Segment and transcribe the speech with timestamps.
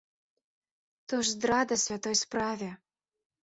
[1.07, 2.75] То ж здрада святой справе.